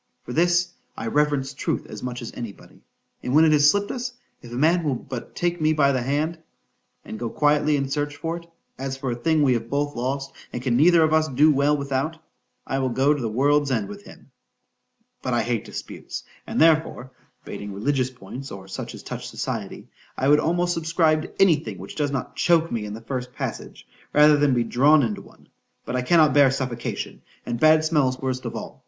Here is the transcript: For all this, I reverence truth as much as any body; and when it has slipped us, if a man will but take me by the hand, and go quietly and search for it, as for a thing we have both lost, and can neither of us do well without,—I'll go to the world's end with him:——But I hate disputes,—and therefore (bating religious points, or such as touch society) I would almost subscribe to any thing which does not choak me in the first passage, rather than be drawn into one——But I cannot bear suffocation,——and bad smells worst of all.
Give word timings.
For 0.23 0.31
all 0.31 0.35
this, 0.35 0.73
I 0.97 1.05
reverence 1.05 1.53
truth 1.53 1.85
as 1.85 2.01
much 2.01 2.23
as 2.23 2.31
any 2.33 2.51
body; 2.51 2.81
and 3.21 3.35
when 3.35 3.45
it 3.45 3.51
has 3.51 3.69
slipped 3.69 3.91
us, 3.91 4.13
if 4.41 4.51
a 4.51 4.55
man 4.55 4.83
will 4.83 4.95
but 4.95 5.35
take 5.35 5.61
me 5.61 5.73
by 5.73 5.91
the 5.91 6.01
hand, 6.01 6.39
and 7.05 7.19
go 7.19 7.29
quietly 7.29 7.77
and 7.77 7.93
search 7.93 8.15
for 8.15 8.37
it, 8.37 8.47
as 8.79 8.97
for 8.97 9.11
a 9.11 9.15
thing 9.15 9.43
we 9.43 9.53
have 9.53 9.69
both 9.69 9.95
lost, 9.95 10.31
and 10.51 10.63
can 10.63 10.75
neither 10.75 11.03
of 11.03 11.13
us 11.13 11.27
do 11.27 11.51
well 11.51 11.77
without,—I'll 11.77 12.89
go 12.89 13.13
to 13.13 13.21
the 13.21 13.29
world's 13.29 13.69
end 13.69 13.87
with 13.89 14.05
him:——But 14.05 15.35
I 15.35 15.43
hate 15.43 15.65
disputes,—and 15.65 16.59
therefore 16.59 17.11
(bating 17.45 17.71
religious 17.71 18.09
points, 18.09 18.49
or 18.49 18.67
such 18.67 18.95
as 18.95 19.03
touch 19.03 19.27
society) 19.29 19.87
I 20.17 20.29
would 20.29 20.39
almost 20.39 20.73
subscribe 20.73 21.21
to 21.21 21.31
any 21.39 21.57
thing 21.57 21.77
which 21.77 21.93
does 21.93 22.09
not 22.09 22.35
choak 22.35 22.71
me 22.71 22.85
in 22.85 22.95
the 22.95 23.01
first 23.01 23.33
passage, 23.33 23.85
rather 24.13 24.35
than 24.35 24.55
be 24.55 24.63
drawn 24.63 25.03
into 25.03 25.21
one——But 25.21 25.95
I 25.95 26.01
cannot 26.01 26.33
bear 26.33 26.49
suffocation,——and 26.49 27.59
bad 27.59 27.85
smells 27.85 28.17
worst 28.17 28.45
of 28.45 28.55
all. 28.55 28.79